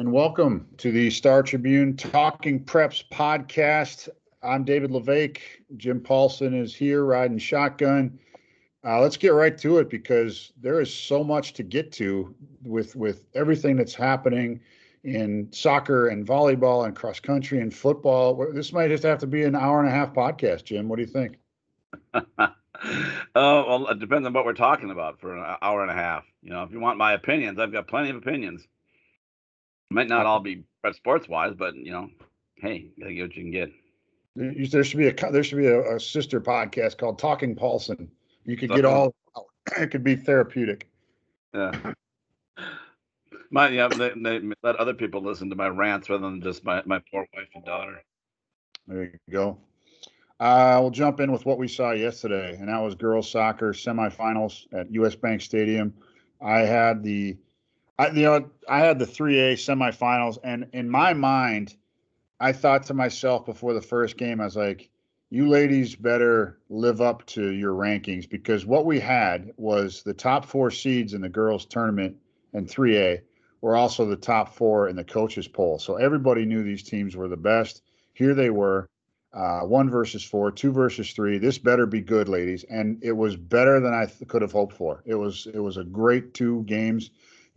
[0.00, 4.08] and welcome to the Star Tribune Talking Preps podcast.
[4.42, 5.60] I'm David La Vaque.
[5.76, 8.18] Jim Paulsen is here riding shotgun.
[8.82, 12.34] Uh, let's get right to it because there is so much to get to
[12.64, 14.58] with with everything that's happening
[15.04, 18.50] in soccer and volleyball and cross country and football.
[18.54, 20.88] This might just have to be an hour and a half podcast, Jim.
[20.88, 21.36] What do you think?
[22.14, 22.54] oh
[23.34, 26.24] well, it depends on what we're talking about for an hour and a half.
[26.42, 28.66] You know, if you want my opinions, I've got plenty of opinions.
[29.90, 32.10] Might not all be sports wise, but you know,
[32.56, 33.72] hey, you gotta get what you can get.
[34.70, 38.10] There should be a there should be a, a sister podcast called Talking Paulson.
[38.44, 39.14] You could get all.
[39.78, 40.88] It could be therapeutic.
[41.54, 41.92] Yeah.
[43.50, 46.82] My yeah, they, they let other people listen to my rants rather than just my
[46.86, 48.02] my poor wife and daughter.
[48.86, 49.58] There you go.
[50.40, 54.66] Uh, we'll jump in with what we saw yesterday, and that was girls soccer semifinals
[54.72, 55.14] at U.S.
[55.14, 55.92] Bank Stadium.
[56.40, 57.36] I had the,
[58.00, 61.76] I you know I had the 3A semifinals, and in my mind,
[62.40, 64.88] I thought to myself before the first game, I was like,
[65.28, 70.46] "You ladies better live up to your rankings because what we had was the top
[70.46, 72.16] four seeds in the girls tournament
[72.54, 73.20] and 3A
[73.60, 75.78] were also the top four in the coaches poll.
[75.78, 77.82] So everybody knew these teams were the best.
[78.14, 78.88] Here they were
[79.34, 81.36] uh, one versus four, two versus three.
[81.36, 84.74] This better be good, ladies, and it was better than I th- could have hoped
[84.74, 85.02] for.
[85.04, 87.10] It was it was a great two games.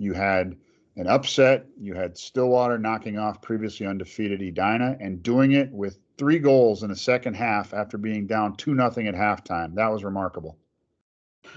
[0.04, 0.56] You had
[0.96, 1.66] an upset.
[1.80, 6.90] You had Stillwater knocking off previously undefeated Edina and doing it with three goals in
[6.90, 9.76] the second half after being down two nothing at halftime.
[9.76, 10.58] That was remarkable.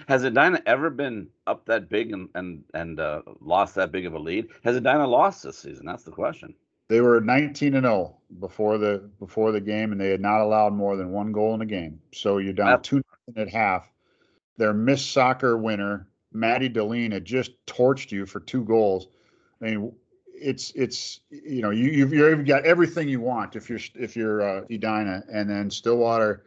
[0.08, 4.14] Has Edina ever been up that big and and and uh, lost that big of
[4.14, 4.48] a lead?
[4.64, 5.86] Has Edina lost this season?
[5.86, 6.54] That's the question.
[6.88, 10.72] They were 19 and 0 before the before the game, and they had not allowed
[10.72, 12.00] more than one goal in a game.
[12.12, 13.02] So you're down two
[13.36, 13.88] at half.
[14.56, 19.08] Their Miss Soccer winner, Maddie Dahlien, had just torched you for two goals.
[19.60, 19.92] I mean,
[20.38, 24.42] it's it's you know you you've, you've got everything you want if you're if you're
[24.42, 26.44] uh, Edina, and then Stillwater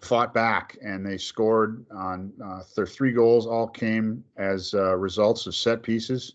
[0.00, 3.46] fought back and they scored on uh, their three goals.
[3.46, 6.34] All came as uh, results of set pieces,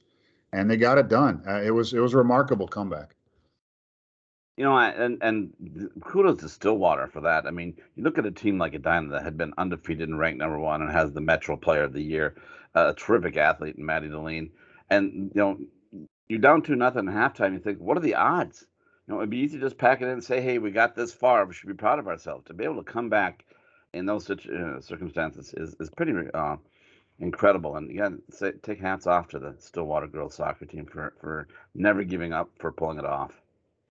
[0.54, 1.44] and they got it done.
[1.48, 3.16] Uh, it was it was a remarkable comeback.
[4.58, 7.46] You know, and and kudos to Stillwater for that.
[7.46, 10.40] I mean, you look at a team like Edina that had been undefeated and ranked
[10.40, 12.36] number one and has the Metro Player of the Year,
[12.76, 14.52] a terrific athlete in Maddie Dahlien,
[14.90, 15.58] and you know,
[16.28, 17.54] you're down to nothing at halftime.
[17.54, 18.66] You think, what are the odds?
[19.08, 20.96] You know, it'd be easy to just pack it in and say, hey, we got
[20.96, 21.46] this far.
[21.46, 22.46] We should be proud of ourselves.
[22.46, 23.46] To be able to come back
[23.94, 26.58] in those uh, circumstances is is pretty uh,
[27.20, 27.78] incredible.
[27.78, 32.04] And again, say, take hats off to the Stillwater girls soccer team for for never
[32.04, 33.32] giving up, for pulling it off.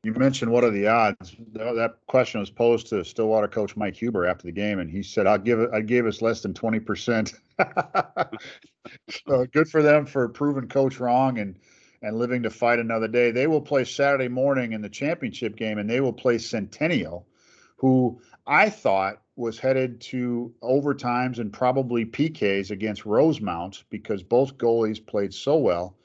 [0.04, 1.36] You mentioned what are the odds?
[1.54, 5.28] That question was posed to Stillwater coach Mike Huber after the game, and he said,
[5.28, 5.70] "I'll give it.
[5.74, 7.34] I gave us less than twenty percent."
[9.28, 11.58] so good for them for proving coach wrong and
[12.02, 13.32] and living to fight another day.
[13.32, 17.28] They will play Saturday morning in the championship game, and they will play Centennial,
[17.76, 25.06] who I thought was headed to overtimes and probably PKs against Rosemount because both goalies
[25.06, 25.98] played so well.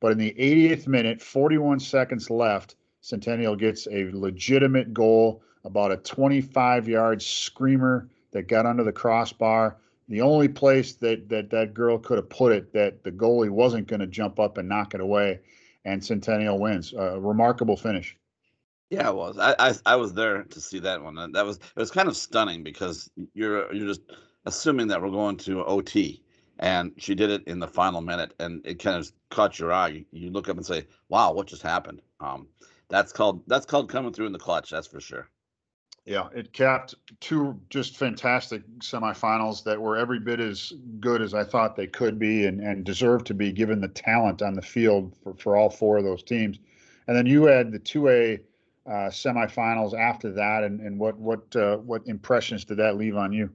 [0.00, 5.96] But in the 80th minute, 41 seconds left Centennial gets a legitimate goal, about a
[5.96, 9.76] 25 yard screamer that got under the crossbar.
[10.08, 13.86] The only place that that, that girl could have put it that the goalie wasn't
[13.86, 15.40] going to jump up and knock it away,
[15.84, 16.92] and Centennial wins.
[16.92, 18.16] A remarkable finish.
[18.90, 19.38] Yeah, it was.
[19.38, 21.14] I, I I was there to see that one.
[21.32, 24.02] That was it was kind of stunning because you're you're just
[24.44, 26.22] assuming that we're going to OT,
[26.58, 29.88] and she did it in the final minute, and it kind of caught your eye.
[29.88, 32.48] You, you look up and say, "Wow, what just happened?" Um,
[32.88, 34.70] that's called that's called coming through in the clutch.
[34.70, 35.28] That's for sure.
[36.04, 41.44] Yeah, it capped two just fantastic semifinals that were every bit as good as I
[41.44, 45.16] thought they could be and, and deserved to be given the talent on the field
[45.22, 46.58] for, for all four of those teams.
[47.06, 48.40] And then you had the 2A
[48.84, 53.32] uh, semifinals after that, and, and what what uh, what impressions did that leave on
[53.32, 53.48] you?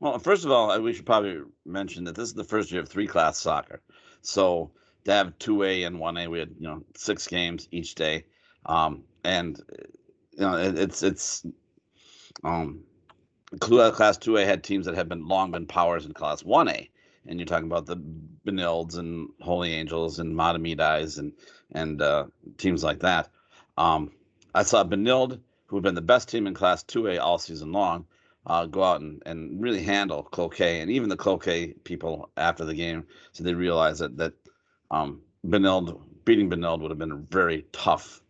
[0.00, 2.88] Well, first of all, we should probably mention that this is the first year of
[2.88, 3.82] three class soccer.
[4.22, 4.72] So
[5.04, 8.24] to have 2A and 1A, we had you know six games each day.
[8.66, 9.60] Um, and
[10.32, 11.46] you know, it, it's it's
[12.44, 12.80] um,
[13.60, 16.90] class two A had teams that have been long been powers in class one A,
[17.26, 17.96] and you're talking about the
[18.46, 21.32] Benildes and Holy Angels and Mahtomedis and
[21.72, 22.26] and uh,
[22.58, 23.28] teams like that.
[23.76, 24.12] Um,
[24.54, 27.72] I saw Benilde, who had been the best team in class two A all season
[27.72, 28.06] long,
[28.46, 32.74] uh, go out and, and really handle Cloquet, and even the Cloquet people after the
[32.74, 34.32] game, so they realized that that
[34.90, 38.21] um, Benilde beating Benilde would have been a very tough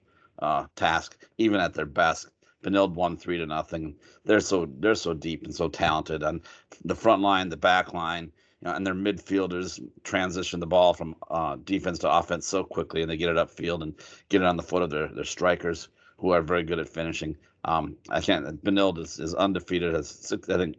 [0.42, 2.28] uh, task, even at their best.
[2.62, 3.96] Benilde won three to nothing.
[4.24, 6.42] They're so they're so deep and so talented on
[6.84, 11.16] the front line, the back line, you know, and their midfielders transition the ball from
[11.30, 13.94] uh, defense to offense so quickly, and they get it upfield and
[14.28, 17.36] get it on the foot of their, their strikers, who are very good at finishing.
[17.64, 18.62] Um, I can't.
[18.62, 19.94] Benilde is, is undefeated.
[19.94, 20.76] Has six, I think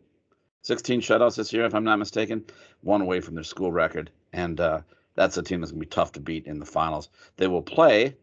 [0.61, 2.45] 16 shutouts this year, if I'm not mistaken,
[2.81, 4.81] one away from their school record, and uh,
[5.15, 7.09] that's a team that's gonna be tough to beat in the finals.
[7.35, 8.15] They will play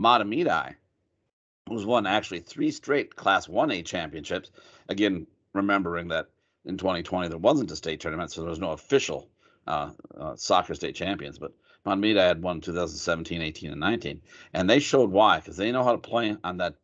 [0.00, 0.74] Mahtomedi,
[1.68, 4.50] who's won actually three straight Class 1A championships.
[4.88, 6.28] Again, remembering that
[6.64, 9.28] in 2020 there wasn't a state tournament, so there was no official
[9.66, 11.38] uh, uh, soccer state champions.
[11.38, 11.52] But
[11.86, 14.20] Mahtomedi had won 2017, 18, and 19,
[14.52, 16.76] and they showed why because they know how to play on that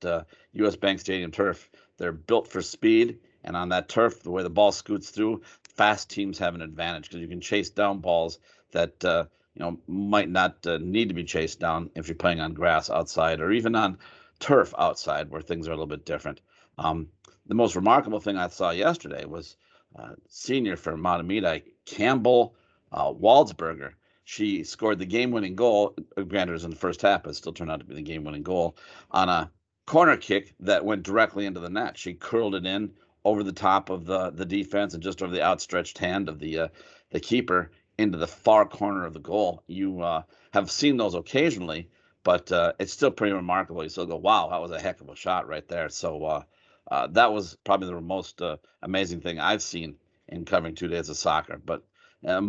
[0.53, 0.75] U.S.
[0.75, 1.71] Uh, Bank Stadium turf.
[1.99, 6.09] They're built for speed, and on that turf, the way the ball scoots through, fast
[6.11, 8.39] teams have an advantage because you can chase down balls
[8.73, 9.25] that uh,
[9.55, 12.91] you know might not uh, need to be chased down if you're playing on grass
[12.91, 13.99] outside or even on
[14.39, 16.41] turf outside where things are a little bit different.
[16.79, 17.09] Um,
[17.47, 19.57] the most remarkable thing I saw yesterday was
[19.99, 22.55] uh, senior for Mahtomedi, Campbell
[22.93, 23.93] uh, Waldsberger.
[24.25, 25.97] She scored the game-winning goal.
[26.17, 28.03] Uh, granted, it was in the first half, but still turned out to be the
[28.03, 28.77] game-winning goal
[29.11, 29.51] on a
[29.87, 31.99] corner kick that went directly into the net.
[31.99, 32.93] She curled it in
[33.25, 36.59] over the top of the the defense and just over the outstretched hand of the
[36.59, 36.69] uh,
[37.11, 39.63] the keeper into the far corner of the goal.
[39.67, 41.91] You uh, have seen those occasionally,
[42.25, 43.83] but uh, it's still pretty remarkable.
[43.83, 46.43] You still go, "Wow, that was a heck of a shot right there." So uh,
[46.91, 49.97] uh, that was probably the most uh, amazing thing I've seen
[50.29, 51.61] in covering two days of soccer.
[51.65, 51.85] But
[52.27, 52.41] uh,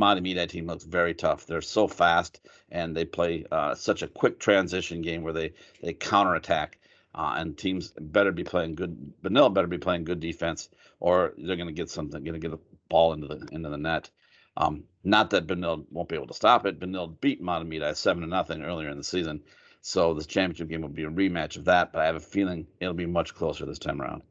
[0.48, 1.46] team looks very tough.
[1.46, 5.94] They're so fast and they play uh, such a quick transition game where they they
[5.94, 6.78] counterattack.
[7.14, 9.14] Uh, and teams better be playing good.
[9.22, 10.70] Benilde better be playing good defense,
[11.02, 13.78] or they're going to get something, going to get a ball into the into the
[13.78, 14.10] net.
[14.58, 16.80] Um, not that Benilde won't be able to stop it.
[16.80, 19.42] Benilde beat Mahtomedi seven to nothing earlier in the season,
[19.82, 21.92] so this championship game will be a rematch of that.
[21.92, 24.22] But I have a feeling it'll be much closer this time around.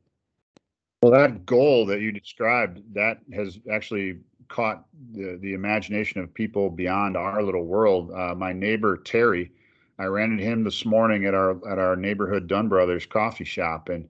[1.03, 4.19] Well, that goal that you described that has actually
[4.49, 8.11] caught the, the imagination of people beyond our little world.
[8.13, 9.51] Uh, my neighbor Terry,
[9.99, 13.89] I ran into him this morning at our at our neighborhood Dunn Brothers coffee shop,
[13.89, 14.07] and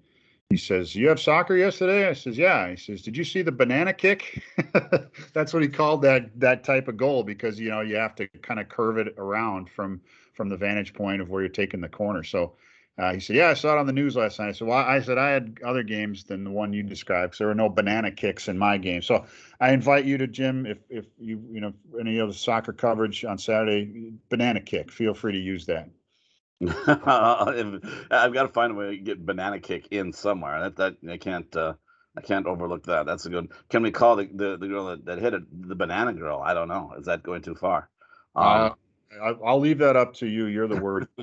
[0.51, 3.53] he says, "You have soccer yesterday?" I says, "Yeah." He says, "Did you see the
[3.53, 4.43] banana kick?"
[5.33, 8.27] That's what he called that that type of goal because you know you have to
[8.43, 10.01] kind of curve it around from
[10.35, 12.25] from the vantage point of where you're taking the corner.
[12.25, 12.55] So
[12.99, 15.01] uh, he said, "Yeah, I saw it on the news last night." So well, I
[15.01, 17.31] said I had other games than the one you described.
[17.31, 19.03] because there were no banana kicks in my game.
[19.03, 19.25] So
[19.61, 23.39] I invite you to Jim if if you you know any other soccer coverage on
[23.39, 24.91] Saturday, banana kick.
[24.91, 25.89] Feel free to use that.
[26.87, 30.61] I've got to find a way to get banana kick in somewhere.
[30.61, 31.75] That that I can't uh,
[32.17, 33.07] I can't overlook that.
[33.07, 33.51] That's a good.
[33.71, 36.43] Can we call the the, the girl that, that hit it the banana girl?
[36.45, 36.93] I don't know.
[36.99, 37.89] Is that going too far?
[38.37, 38.75] Um,
[39.21, 40.47] uh, I'll leave that up to you.
[40.47, 41.09] You're the word.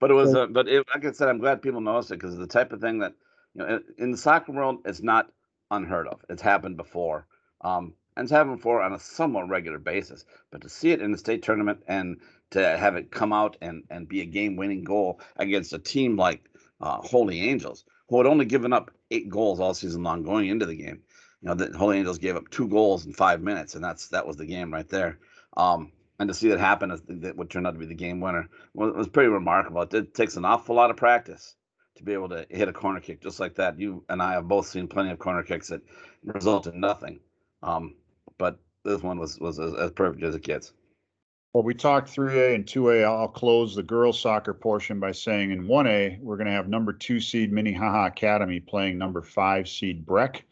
[0.00, 2.36] but it was, uh, but it, like I said, I'm glad people noticed it because
[2.36, 3.14] the type of thing that
[3.54, 5.30] you know in the soccer world, it's not
[5.70, 6.20] unheard of.
[6.28, 7.26] It's happened before,
[7.62, 10.24] um, and happened before on a somewhat regular basis.
[10.50, 12.20] But to see it in the state tournament and
[12.50, 16.48] to have it come out and and be a game-winning goal against a team like
[16.80, 20.66] uh, Holy Angels, who had only given up eight goals all season long going into
[20.66, 21.02] the game.
[21.42, 24.26] You know, the Holy Angels gave up two goals in five minutes, and that's that
[24.26, 25.18] was the game right there.
[25.56, 28.20] Um, and to see that happen as that would turn out to be the game
[28.20, 29.82] winner was, was pretty remarkable.
[29.82, 31.56] It takes an awful lot of practice
[31.96, 33.78] to be able to hit a corner kick just like that.
[33.78, 35.82] You and I have both seen plenty of corner kicks that
[36.22, 37.20] result in nothing,
[37.62, 37.94] um,
[38.38, 40.72] but this one was was as, as, perfect as it gets.
[41.52, 43.04] Well, we talked 3A and 2A.
[43.04, 46.92] I'll close the girls soccer portion by saying in 1A we're going to have number
[46.92, 50.44] two seed Minnehaha Academy playing number five seed Breck.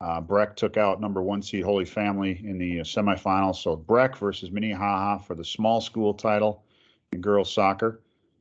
[0.00, 3.56] Uh, Breck took out number one seed Holy Family in the uh, semifinals.
[3.56, 6.64] So Breck versus Minnehaha for the small school title
[7.12, 8.00] in girls soccer.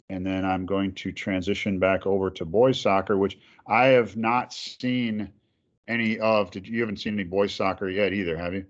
[0.10, 3.38] And then I'm going to transition back over to boys soccer, which
[3.68, 5.30] I have not seen
[5.88, 6.50] any of.
[6.50, 8.36] Did you haven't seen any boys soccer yet either?
[8.36, 8.66] Have you?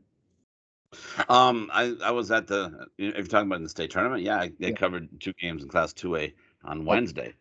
[1.27, 4.43] Um, I, I was at the if you're talking about the state tournament, yeah, I,
[4.43, 4.71] I yeah.
[4.71, 7.33] covered two games in Class Two A on Wednesday.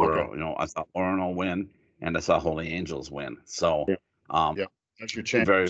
[0.00, 0.10] Okay.
[0.14, 3.36] Where, you know, I saw Orono win and I saw Holy Angels win.
[3.44, 3.96] So, yeah.
[4.30, 4.66] um, yeah.
[5.00, 5.46] That's your chance.
[5.46, 5.68] Very,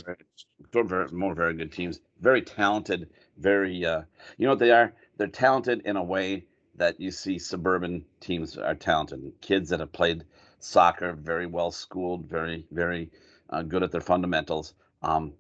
[0.72, 2.00] very, very, more very good teams.
[2.20, 3.10] Very talented.
[3.36, 4.02] Very, uh,
[4.36, 4.94] you know what they are?
[5.16, 6.44] They're talented in a way
[6.76, 9.32] that you see suburban teams are talented.
[9.40, 10.24] Kids that have played
[10.60, 13.10] soccer, very well schooled, very, very
[13.50, 15.32] uh, good at their fundamentals, um,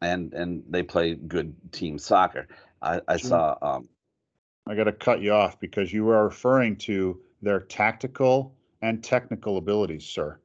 [0.00, 2.48] and and they play good team soccer.
[2.82, 3.56] I, I saw.
[3.60, 3.88] Um,
[4.66, 9.56] I got to cut you off because you are referring to their tactical and technical
[9.56, 10.38] abilities, sir.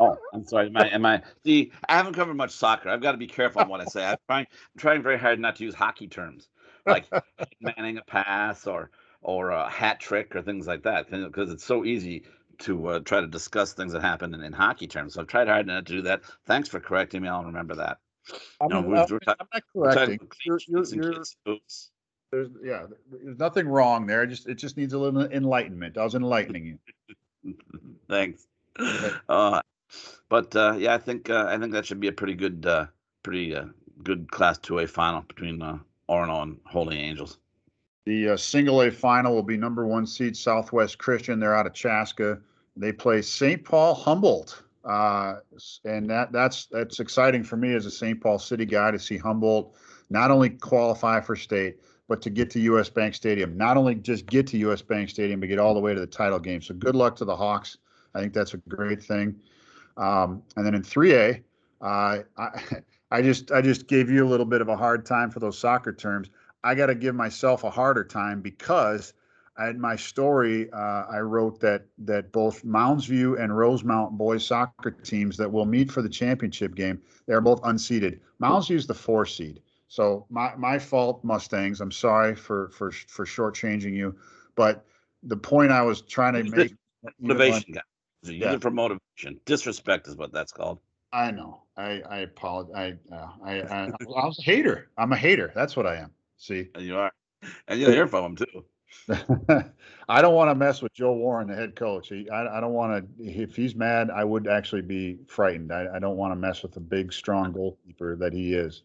[0.00, 0.66] Oh, I'm sorry.
[0.66, 1.22] Am I, am I?
[1.44, 2.88] See, I haven't covered much soccer.
[2.88, 4.04] I've got to be careful on what I say.
[4.04, 4.46] I'm trying.
[4.50, 6.48] I'm trying very hard not to use hockey terms
[6.86, 7.06] like
[7.60, 11.84] manning a pass or or a hat trick or things like that because it's so
[11.84, 12.24] easy
[12.62, 15.14] to uh, try to discuss things that happen in, in hockey terms.
[15.14, 16.22] So I've tried hard not to do that.
[16.46, 17.28] Thanks for correcting me.
[17.28, 17.98] I'll remember that.
[18.60, 19.62] I'm, No, not- we're- we're talking- not
[19.94, 20.28] correcting.
[20.44, 20.86] You're- you're-
[21.44, 21.58] you're-.
[22.30, 24.24] There's, yeah, there's nothing wrong there.
[24.26, 25.98] Just, it just needs a little enlightenment.
[25.98, 26.78] I was enlightening
[27.44, 27.54] you.
[28.08, 28.46] Thanks.
[29.28, 29.60] Uh,
[30.30, 32.86] but uh, yeah, I think uh, I think that should be a pretty good, uh,
[33.22, 33.66] pretty uh,
[34.02, 35.76] good Class Two A final between uh,
[36.08, 37.36] Orono and Holy Angels.
[38.06, 41.38] The uh, single A final will be number one seed Southwest Christian.
[41.38, 42.40] They're out of Chaska.
[42.76, 43.64] They play St.
[43.64, 45.36] Paul Humboldt, uh,
[45.84, 48.20] and that that's that's exciting for me as a St.
[48.20, 49.74] Paul City guy to see Humboldt
[50.10, 52.90] not only qualify for state but to get to U.S.
[52.90, 53.56] Bank Stadium.
[53.56, 54.82] Not only just get to U.S.
[54.82, 56.60] Bank Stadium, but get all the way to the title game.
[56.60, 57.78] So good luck to the Hawks.
[58.14, 59.34] I think that's a great thing.
[59.96, 61.42] Um, and then in 3A,
[61.80, 62.62] uh, I
[63.10, 65.58] I just I just gave you a little bit of a hard time for those
[65.58, 66.28] soccer terms.
[66.64, 69.14] I got to give myself a harder time because
[69.60, 74.90] in my story uh, I wrote that that both Mounds View and Rosemount boys soccer
[74.90, 78.20] teams that will meet for the championship game they are both unseeded.
[78.38, 81.80] Mounds View is the four seed, so my my fault Mustangs.
[81.80, 84.16] I'm sorry for for for shortchanging you,
[84.54, 84.86] but
[85.22, 86.74] the point I was trying to make.
[87.18, 87.74] Motivation.
[88.22, 88.58] Use Yeah.
[88.58, 89.40] for motivation.
[89.44, 90.78] Disrespect is what that's called.
[91.12, 91.62] I know.
[91.76, 92.96] I I apologize.
[93.10, 94.90] I, uh, I I I was a hater.
[94.96, 95.52] I'm a hater.
[95.54, 96.12] That's what I am.
[96.36, 96.68] See.
[96.74, 97.12] And you are,
[97.68, 98.64] and you'll hear from him too.
[100.08, 102.08] I don't want to mess with Joe Warren, the head coach.
[102.08, 103.24] He, I, I don't want to.
[103.24, 105.72] If he's mad, I would actually be frightened.
[105.72, 108.82] I, I don't want to mess with the big, strong goalkeeper that he is.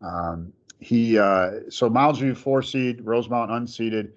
[0.00, 4.12] Um, he uh, so Mounds View four seed, Rosemount unseeded.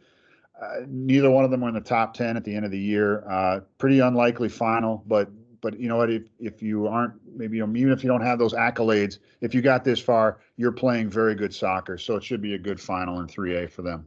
[0.62, 2.80] Uh, neither one of them were in the top ten at the end of the
[2.80, 3.28] year.
[3.30, 5.30] Uh, pretty unlikely final, but
[5.62, 6.12] but you know what?
[6.12, 9.56] If if you aren't maybe you know, even if you don't have those accolades, if
[9.56, 11.98] you got this far, you're playing very good soccer.
[11.98, 14.06] So it should be a good final in three A for them.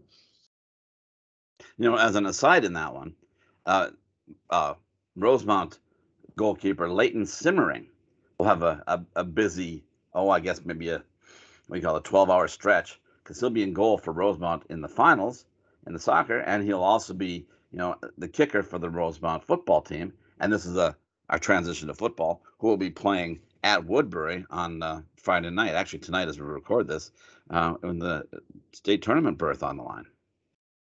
[1.78, 3.14] You know, as an aside in that one,
[3.66, 3.90] uh,
[4.50, 4.74] uh,
[5.16, 5.78] Rosemount
[6.36, 7.86] goalkeeper Leighton Simmering
[8.38, 11.02] will have a, a, a busy, oh, I guess maybe a,
[11.66, 14.80] what you call it, 12 hour stretch because he'll be in goal for Rosemount in
[14.80, 15.46] the finals
[15.86, 19.82] in the soccer, and he'll also be, you know, the kicker for the Rosemount football
[19.82, 20.12] team.
[20.40, 20.96] And this is a
[21.30, 25.74] our transition to football, who will be playing at Woodbury on uh, Friday night.
[25.74, 27.12] Actually, tonight as we record this,
[27.50, 28.26] uh, in the
[28.72, 30.04] state tournament berth on the line.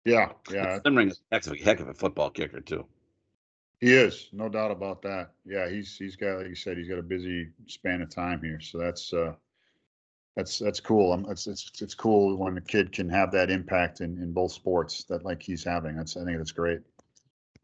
[0.06, 2.86] Yeah, yeah, Simmering is a heck of a, heck of a football kicker too.
[3.80, 5.32] He is, no doubt about that.
[5.44, 8.60] Yeah, he's he's got, like you said, he's got a busy span of time here,
[8.60, 9.32] so that's uh,
[10.36, 11.12] that's that's cool.
[11.12, 14.52] Um, it's it's it's cool when a kid can have that impact in in both
[14.52, 15.96] sports that like he's having.
[15.96, 16.82] That's I think that's great.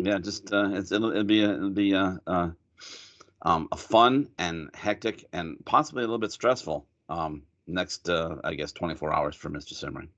[0.00, 2.50] Yeah, just uh, it's it'll, it'll be a, it'll be a, uh,
[3.42, 8.54] um, a fun and hectic and possibly a little bit stressful um, next uh, I
[8.54, 9.74] guess 24 hours for Mr.
[9.74, 10.08] Simmering.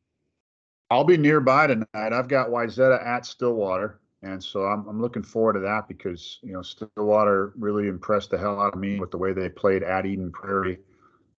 [0.90, 1.86] I'll be nearby tonight.
[1.94, 6.52] I've got Wayzata at Stillwater, and so I'm I'm looking forward to that because you
[6.52, 10.06] know Stillwater really impressed the hell out of me with the way they played at
[10.06, 10.78] Eden Prairie,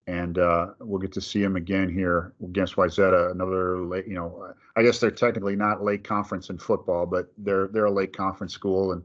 [0.05, 3.31] and uh, we'll get to see them again here against Wayzata.
[3.31, 7.67] Another late, you know, I guess they're technically not late conference in football, but they're
[7.67, 9.03] they're a late conference school and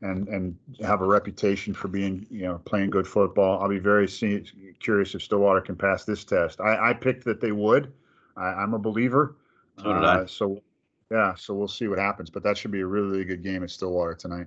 [0.00, 3.62] and and have a reputation for being you know playing good football.
[3.62, 4.08] I'll be very
[4.80, 6.60] curious if Stillwater can pass this test.
[6.60, 7.92] I, I picked that they would.
[8.36, 9.36] I, I'm a believer.
[9.78, 10.14] So did I.
[10.20, 10.62] Uh, so
[11.10, 12.30] yeah, so we'll see what happens.
[12.30, 14.46] But that should be a really, good game at Stillwater tonight.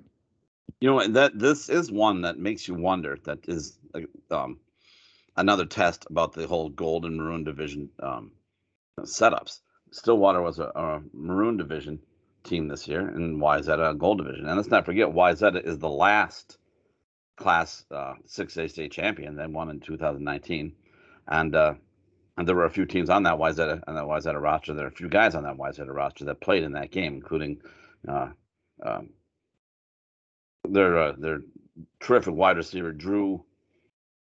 [0.81, 3.17] You know that this is one that makes you wonder.
[3.23, 3.77] That is
[4.31, 4.59] um,
[5.37, 8.31] another test about the whole gold and maroon division um,
[9.01, 9.59] setups.
[9.91, 11.99] Stillwater was a, a maroon division
[12.43, 14.47] team this year, and Wayzata a gold division.
[14.47, 16.57] And let's not forget, Wayzata is the last
[17.37, 19.35] class uh, 6A state champion.
[19.35, 20.73] They won in 2019,
[21.27, 21.73] and uh,
[22.37, 24.73] and there were a few teams on that Wayzata on that Wayzata roster.
[24.73, 27.61] There are a few guys on that Wayzata roster that played in that game, including
[28.07, 28.29] uh,
[28.83, 29.09] um,
[30.67, 31.39] their uh, their
[31.99, 33.43] terrific wide receiver Drew,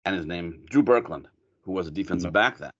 [0.05, 1.25] and his name Drew Berkland,
[1.63, 2.71] who was a defensive back then,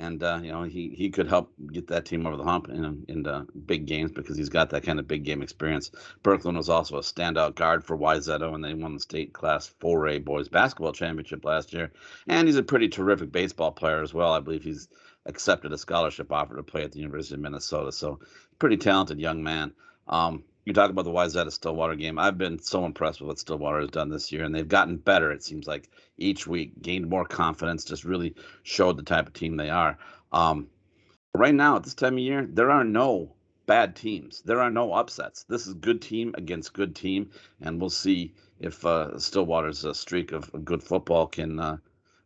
[0.00, 3.04] and uh, you know he he could help get that team over the hump in
[3.06, 5.90] in uh, big games because he's got that kind of big game experience.
[6.24, 10.24] Berkland was also a standout guard for Wayzata and they won the state class 4A
[10.24, 11.92] boys basketball championship last year,
[12.26, 14.32] and he's a pretty terrific baseball player as well.
[14.32, 14.88] I believe he's
[15.26, 18.20] accepted a scholarship offer to play at the University of Minnesota, so
[18.58, 19.72] pretty talented young man.
[20.08, 22.18] Um, you talk about the Wayzata Stillwater game.
[22.18, 25.32] I've been so impressed with what Stillwater has done this year, and they've gotten better.
[25.32, 25.88] It seems like
[26.18, 29.98] each week, gained more confidence, just really showed the type of team they are.
[30.32, 30.68] Um,
[31.34, 33.32] right now, at this time of year, there are no
[33.66, 34.42] bad teams.
[34.42, 35.44] There are no upsets.
[35.44, 40.32] This is good team against good team, and we'll see if uh, Stillwater's uh, streak
[40.32, 41.76] of good football can uh,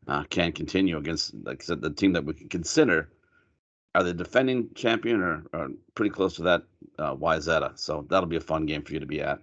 [0.07, 3.09] uh, can continue against, like I said, the team that we can consider
[3.95, 6.63] are the defending champion or, or pretty close to that
[6.99, 7.79] uh, Wayzata.
[7.79, 9.39] So that'll be a fun game for you to be at.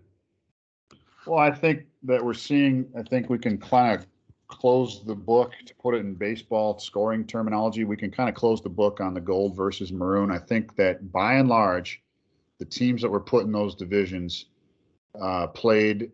[1.25, 2.88] Well, I think that we're seeing.
[2.98, 4.08] I think we can kind of
[4.48, 7.86] close the book to put it in baseball scoring terminology.
[7.86, 10.31] We can kind of close the book on the gold versus maroon.
[10.31, 12.01] I think that by and large,
[12.58, 14.46] the teams that were put in those divisions
[15.20, 16.12] uh, played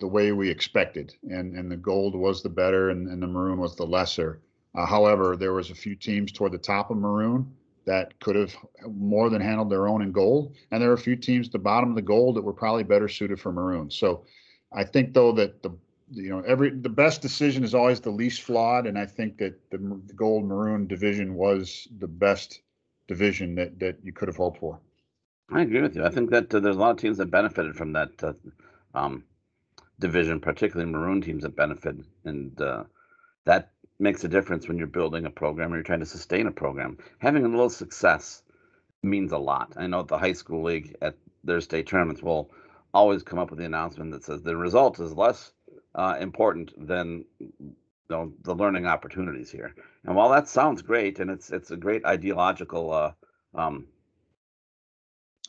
[0.00, 3.58] the way we expected, and and the gold was the better, and, and the maroon
[3.58, 4.40] was the lesser.
[4.74, 7.54] Uh, however, there was a few teams toward the top of maroon
[7.88, 8.54] that could have
[8.86, 11.58] more than handled their own in gold, and there are a few teams at the
[11.58, 13.90] bottom of the gold that were probably better suited for maroon.
[13.90, 14.24] So,
[14.72, 15.70] I think though that the
[16.10, 19.70] you know every the best decision is always the least flawed, and I think that
[19.70, 22.60] the, the gold maroon division was the best
[23.06, 24.78] division that that you could have hoped for.
[25.50, 26.04] I agree with you.
[26.04, 28.34] I think that uh, there's a lot of teams that benefited from that uh,
[28.94, 29.24] um,
[29.98, 32.84] division, particularly maroon teams that benefit, and uh,
[33.46, 36.52] that makes a difference when you're building a program or you're trying to sustain a
[36.52, 36.98] program.
[37.18, 38.42] Having a little success
[39.02, 39.72] means a lot.
[39.76, 42.50] I know the high school league at their state tournaments will
[42.94, 45.52] always come up with the announcement that says the result is less
[45.94, 47.74] uh, important than you
[48.10, 49.74] know, the learning opportunities here.
[50.04, 53.12] And while that sounds great and it's it's a great ideological uh,
[53.54, 53.86] um,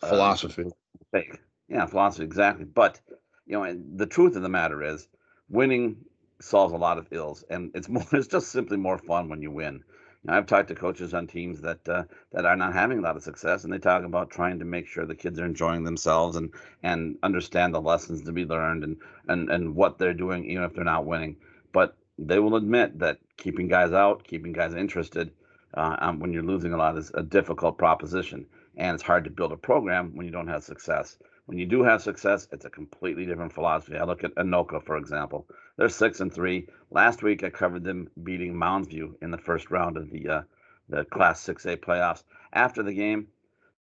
[0.02, 0.66] uh, philosophy,
[1.14, 1.20] uh,
[1.68, 2.66] yeah, philosophy exactly.
[2.66, 3.00] But
[3.46, 5.08] you know, the truth of the matter is,
[5.50, 6.06] winning
[6.42, 9.52] solves a lot of ills, and it's more it's just simply more fun when you
[9.52, 9.84] win.
[10.28, 12.04] I've talked to coaches on teams that uh,
[12.34, 14.88] that are not having a lot of success, and they talk about trying to make
[14.88, 16.52] sure the kids are enjoying themselves and
[16.84, 18.98] and understand the lessons to be learned and
[19.30, 21.38] and and what they're doing, even if they're not winning.
[21.72, 25.32] But they will admit that keeping guys out, keeping guys interested
[25.74, 29.30] uh, um, when you're losing a lot is a difficult proposition, and it's hard to
[29.30, 31.18] build a program when you don't have success.
[31.50, 33.98] When you do have success, it's a completely different philosophy.
[33.98, 35.48] I look at Anoka, for example.
[35.78, 36.68] They're six and three.
[36.92, 40.42] Last week, I covered them beating Moundsview in the first round of the uh,
[40.90, 42.22] the Class 6A playoffs.
[42.54, 43.30] After the game,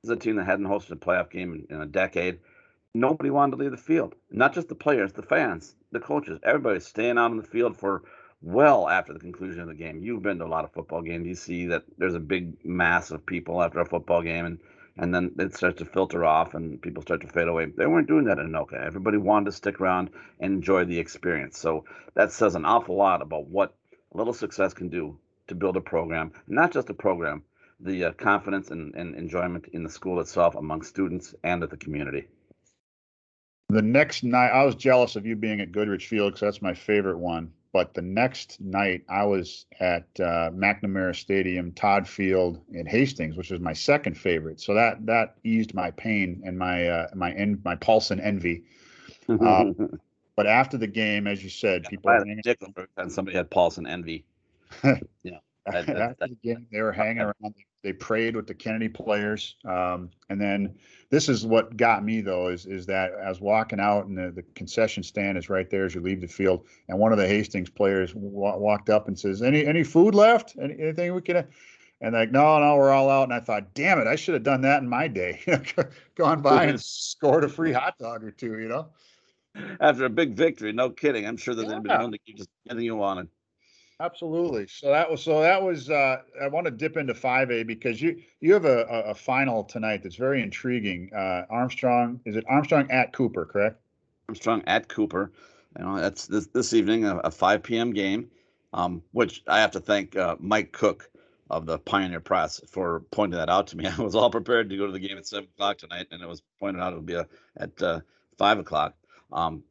[0.01, 2.39] this is a team that hadn't hosted a playoff game in, in a decade.
[2.95, 4.15] Nobody wanted to leave the field.
[4.31, 6.39] Not just the players, the fans, the coaches.
[6.41, 8.01] Everybody's staying out on the field for
[8.41, 10.01] well after the conclusion of the game.
[10.01, 11.27] You've been to a lot of football games.
[11.27, 14.59] You see that there's a big mass of people after a football game, and
[14.99, 17.65] and then it starts to filter off and people start to fade away.
[17.65, 18.73] They weren't doing that in Anoka.
[18.73, 20.09] Everybody wanted to stick around
[20.41, 21.57] and enjoy the experience.
[21.57, 21.85] So
[22.15, 23.73] that says an awful lot about what
[24.13, 27.43] a little success can do to build a program, not just a program,
[27.79, 31.77] the uh, confidence and, and enjoyment in the school itself among students and at the
[31.77, 32.27] community.
[33.69, 36.73] The next night, I was jealous of you being at Goodrich Field because that's my
[36.73, 37.53] favorite one.
[37.71, 43.51] But the next night, I was at uh, McNamara Stadium, Todd Field in Hastings, which
[43.51, 44.59] was my second favorite.
[44.59, 48.63] So that that eased my pain and my uh, my en- my pulse and envy.
[49.29, 49.65] Uh,
[50.35, 52.09] but after the game, as you said, yeah, people
[52.97, 54.25] and somebody had pulse and envy.
[54.83, 55.39] yeah.
[55.65, 57.53] That, after the game, they were hanging around.
[57.81, 60.77] They prayed with the Kennedy players, um, and then
[61.09, 64.31] this is what got me though is is that I was walking out and the,
[64.31, 67.27] the concession stand is right there as you leave the field, and one of the
[67.27, 70.55] Hastings players walked up and says, "Any any food left?
[70.61, 71.47] Any, anything we can?"
[72.01, 73.23] And like, no, no, we're all out.
[73.23, 75.41] And I thought, damn it, I should have done that in my day.
[76.15, 78.87] Gone by and scored a free hot dog or two, you know.
[79.81, 81.25] After a big victory, no kidding.
[81.25, 81.69] I'm sure that yeah.
[81.69, 83.27] they'd been willing to give just anything you wanted.
[84.01, 84.65] Absolutely.
[84.67, 88.21] So that was so that was uh, I want to dip into 5A because you
[88.39, 91.11] you have a, a, final tonight that's very intriguing.
[91.13, 93.81] Uh, Armstrong is it Armstrong at Cooper, correct?
[94.29, 95.33] Armstrong at Cooper.
[95.77, 97.91] You know that's this this evening a, a 5 p.m.
[97.91, 98.29] game,
[98.71, 101.09] um, which I have to thank uh, Mike Cook
[101.49, 103.85] of the Pioneer Press for pointing that out to me.
[103.97, 106.27] I was all prepared to go to the game at seven o'clock tonight, and it
[106.27, 107.99] was pointed out it would be a, at uh,
[108.37, 108.95] five o'clock.
[109.33, 109.63] Um,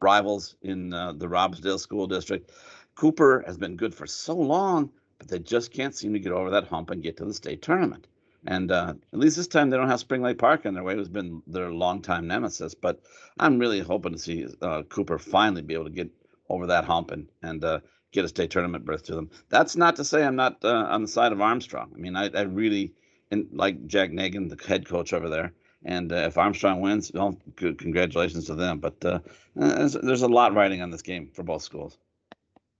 [0.00, 2.50] rivals in uh, the Robbinsdale School District.
[2.94, 6.50] Cooper has been good for so long, but they just can't seem to get over
[6.50, 8.06] that hump and get to the state tournament.
[8.46, 10.94] And uh, at least this time they don't have Spring Lake Park in their way,
[10.94, 12.74] who's been their longtime nemesis.
[12.74, 13.00] But
[13.38, 16.10] I'm really hoping to see uh, Cooper finally be able to get
[16.48, 17.80] over that hump and and uh,
[18.12, 19.30] get a state tournament berth to them.
[19.48, 21.92] That's not to say I'm not uh, on the side of Armstrong.
[21.94, 22.92] I mean, I, I really
[23.30, 25.52] and like Jack Negen, the head coach over there.
[25.84, 28.78] And uh, if Armstrong wins, well, good, congratulations to them.
[28.78, 29.18] But uh,
[29.54, 31.98] there's, there's a lot riding on this game for both schools.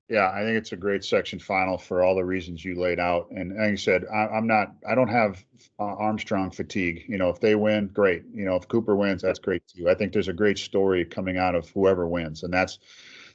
[0.09, 3.31] Yeah, I think it's a great section final for all the reasons you laid out.
[3.31, 5.43] And like you said, I, am not, I don't have
[5.79, 7.05] uh, Armstrong fatigue.
[7.09, 8.25] You know, if they win, great.
[8.31, 9.89] You know, if Cooper wins, that's great too.
[9.89, 12.79] I think there's a great story coming out of whoever wins, and that's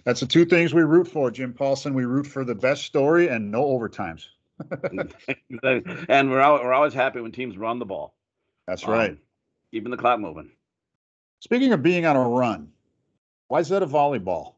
[0.03, 1.93] that's the two things we root for, Jim Paulsen.
[1.93, 4.27] We root for the best story and no overtimes.
[6.10, 8.13] and we're al- we're always happy when teams run the ball.
[8.67, 9.17] That's um, right.
[9.71, 10.51] Keeping the clock moving.
[11.39, 12.71] Speaking of being on a run,
[13.49, 14.53] Wayzata volleyball?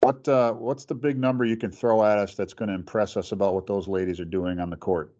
[0.00, 3.18] What uh, what's the big number you can throw at us that's going to impress
[3.18, 5.14] us about what those ladies are doing on the court?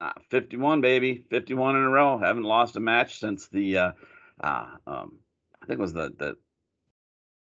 [0.00, 2.18] Uh, 51, baby, 51 in a row.
[2.18, 3.92] Haven't lost a match since the, uh,
[4.42, 5.18] uh, um,
[5.62, 6.36] I think it was the the,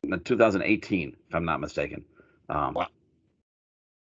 [0.03, 2.03] the 2018, if I'm not mistaken.
[2.49, 2.87] Um, wow.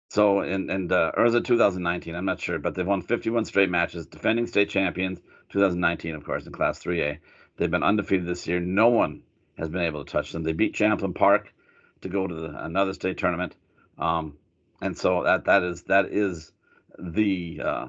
[0.09, 2.15] So in and uh, or is it 2019?
[2.15, 5.19] I'm not sure, but they've won 51 straight matches, defending state champions.
[5.49, 7.19] 2019, of course, in Class 3A.
[7.57, 8.59] They've been undefeated this year.
[8.59, 9.21] No one
[9.57, 10.41] has been able to touch them.
[10.41, 11.53] They beat Champlin Park
[12.01, 13.55] to go to the, another state tournament,
[13.97, 14.37] um,
[14.81, 16.51] and so that that is that is
[16.97, 17.87] the uh,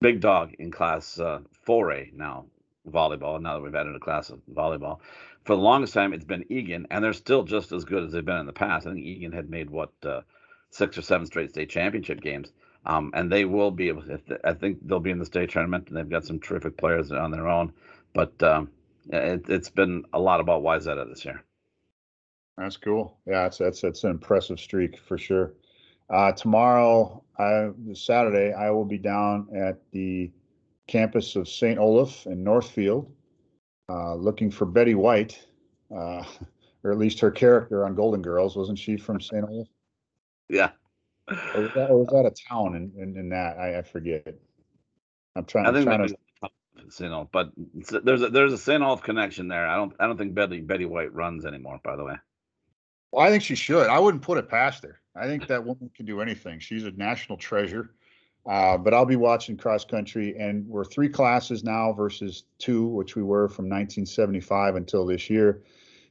[0.00, 2.46] big dog in Class uh, 4A now
[2.88, 3.40] volleyball.
[3.40, 4.98] Now that we've added a class of volleyball,
[5.44, 8.24] for the longest time it's been Egan, and they're still just as good as they've
[8.24, 8.86] been in the past.
[8.86, 10.20] I think Egan had made what uh,
[10.70, 12.52] six or seven straight state championship games.
[12.84, 14.02] Um, and they will be able.
[14.02, 17.10] To, I think they'll be in the state tournament, and they've got some terrific players
[17.10, 17.72] on their own.
[18.12, 18.70] But um,
[19.08, 21.42] it, has been a lot about Wayzata this year.
[22.58, 23.18] That's cool.
[23.26, 25.52] Yeah, that's that's that's an impressive streak for sure.
[26.08, 30.30] Uh, tomorrow, I, Saturday, I will be down at the
[30.86, 31.78] campus of St.
[31.78, 33.10] Olaf in Northfield,
[33.88, 35.44] uh, looking for Betty White,
[35.90, 36.22] uh,
[36.84, 38.56] or at least her character on Golden Girls.
[38.56, 39.44] Wasn't she from St.
[39.48, 39.68] Olaf?
[40.48, 40.70] Yeah.
[41.28, 43.58] Or was that, or was that a town in, in, in that?
[43.58, 44.32] I, I forget.
[45.34, 45.66] I'm trying.
[45.66, 46.16] I think trying to.
[46.88, 47.12] St.
[47.12, 47.50] Olaf, but
[48.04, 48.80] there's a, there's a St.
[48.80, 49.66] Olaf connection there.
[49.66, 51.80] I don't I don't think Betty Betty White runs anymore.
[51.82, 52.14] By the way.
[53.16, 53.88] Well, I think she should.
[53.88, 55.00] I wouldn't put it past her.
[55.14, 56.58] I think that woman can do anything.
[56.58, 57.94] She's a national treasure.
[58.44, 63.16] Uh, but I'll be watching cross country, and we're three classes now versus two, which
[63.16, 65.62] we were from 1975 until this year.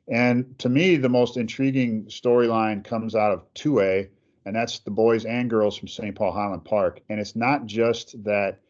[0.08, 4.10] And to me, the most intriguing storyline comes out of 2A,
[4.48, 6.16] and that's the boys and girls from St.
[6.16, 7.02] Paul Highland Park.
[7.10, 8.62] And it's not just that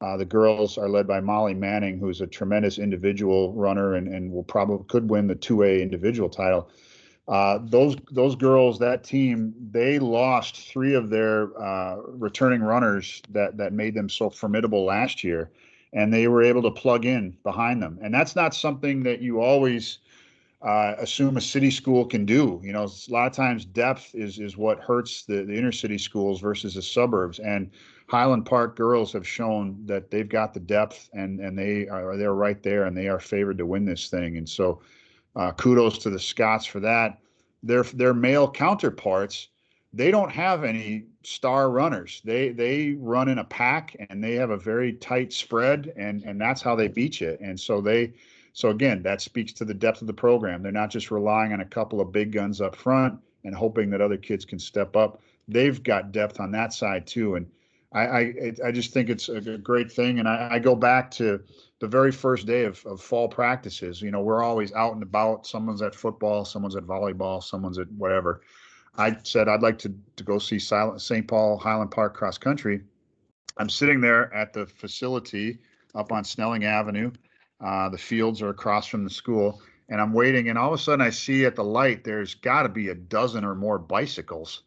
[0.00, 4.32] uh, the girls are led by Molly Manning, who's a tremendous individual runner and, and
[4.32, 6.68] will probably could win the 2A individual title.
[7.26, 13.56] Uh, those those girls, that team, they lost three of their uh, returning runners that
[13.56, 15.50] that made them so formidable last year,
[15.94, 17.98] and they were able to plug in behind them.
[18.02, 20.00] And that's not something that you always
[20.64, 22.60] uh, assume a city school can do.
[22.62, 25.98] You know, a lot of times depth is is what hurts the, the inner city
[25.98, 27.38] schools versus the suburbs.
[27.38, 27.70] And
[28.06, 32.34] Highland Park girls have shown that they've got the depth and and they are they're
[32.34, 34.36] right there and they are favored to win this thing.
[34.38, 34.80] And so,
[35.36, 37.18] uh, kudos to the Scots for that.
[37.62, 39.48] Their their male counterparts,
[39.92, 42.20] they don't have any star runners.
[42.24, 46.40] They they run in a pack and they have a very tight spread and and
[46.40, 47.38] that's how they beat you.
[47.40, 48.12] And so they
[48.52, 50.62] so again, that speaks to the depth of the program.
[50.62, 54.00] They're not just relying on a couple of big guns up front and hoping that
[54.00, 55.20] other kids can step up.
[55.48, 57.46] They've got depth on that side too, and
[57.92, 60.18] I I, I just think it's a great thing.
[60.18, 61.40] And I, I go back to
[61.84, 64.00] the very first day of, of fall practices.
[64.00, 65.46] You know, we're always out and about.
[65.46, 68.40] Someone's at football, someone's at volleyball, someone's at whatever.
[68.96, 71.28] I said I'd like to to go see St.
[71.28, 72.80] Paul Highland Park cross country.
[73.58, 75.58] I'm sitting there at the facility
[75.94, 77.12] up on Snelling Avenue
[77.60, 80.82] uh, the fields are across from the school, and I'm waiting, and all of a
[80.82, 84.62] sudden I see at the light there's got to be a dozen or more bicycles,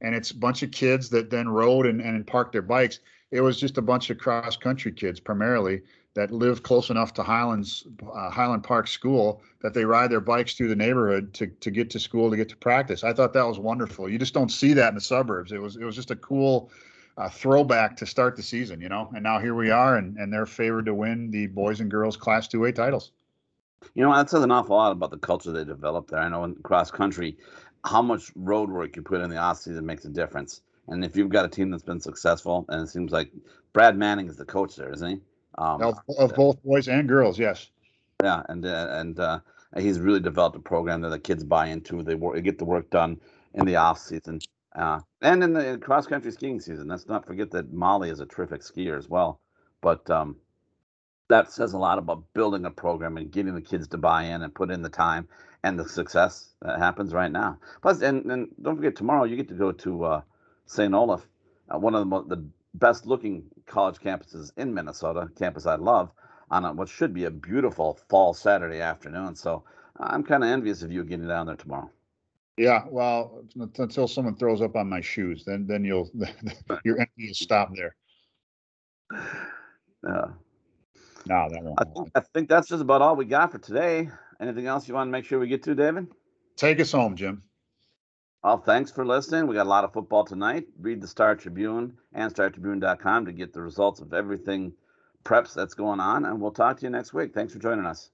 [0.00, 3.00] and it's a bunch of kids that then rode and, and parked their bikes.
[3.30, 5.82] It was just a bunch of cross country kids primarily
[6.14, 10.54] that live close enough to Highlands uh, Highland Park School that they ride their bikes
[10.54, 13.04] through the neighborhood to to get to school to get to practice.
[13.04, 14.08] I thought that was wonderful.
[14.08, 15.52] You just don't see that in the suburbs.
[15.52, 16.70] It was it was just a cool
[17.16, 19.10] a throwback to start the season, you know.
[19.14, 22.16] And now here we are, and, and they're favored to win the boys and girls
[22.16, 23.12] Class 2A titles.
[23.94, 26.20] You know, that says an awful lot about the culture they developed there.
[26.20, 27.36] I know in cross country,
[27.84, 30.62] how much road work you put in the off season makes a difference.
[30.88, 33.30] And if you've got a team that's been successful, and it seems like
[33.72, 35.20] Brad Manning is the coach there, isn't he?
[35.58, 37.70] Um, of, of, both boys and girls, yes.
[38.22, 39.40] Yeah, and uh, and uh,
[39.76, 42.02] he's really developed a program that the kids buy into.
[42.02, 43.20] They work, they get the work done
[43.54, 44.40] in the off season.
[44.74, 48.26] Uh, and in the cross country skiing season, let's not forget that Molly is a
[48.26, 49.40] terrific skier as well.
[49.82, 50.36] But um,
[51.28, 54.42] that says a lot about building a program and getting the kids to buy in
[54.42, 55.28] and put in the time
[55.62, 57.58] and the success that happens right now.
[57.82, 60.20] Plus, and, and don't forget, tomorrow you get to go to uh,
[60.66, 60.92] St.
[60.94, 61.26] Olaf,
[61.68, 66.10] uh, one of the, the best looking college campuses in Minnesota, campus I love,
[66.50, 69.34] on a, what should be a beautiful fall Saturday afternoon.
[69.34, 69.64] So
[69.98, 71.90] I'm kind of envious of you getting down there tomorrow.
[72.58, 73.44] Yeah, well,
[73.78, 76.10] until someone throws up on my shoes, then then you'll
[76.84, 77.96] your envy will stop there.
[80.04, 80.26] Yeah.
[81.26, 81.78] No, that won't.
[81.78, 84.10] I think, I think that's just about all we got for today.
[84.40, 86.08] Anything else you want to make sure we get to, David?
[86.56, 87.42] Take us home, Jim.
[88.44, 89.46] Well, thanks for listening.
[89.46, 90.66] We got a lot of football tonight.
[90.80, 94.72] Read the Star Tribune and StarTribune.com to get the results of everything
[95.24, 96.24] preps that's going on.
[96.24, 97.34] And we'll talk to you next week.
[97.34, 98.10] Thanks for joining us.